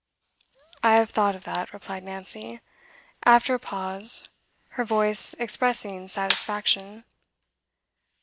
[0.81, 2.59] 'I have thought of that,' replied Nancy,
[3.23, 4.27] after a pause,
[4.69, 7.03] her voice expressing satisfaction.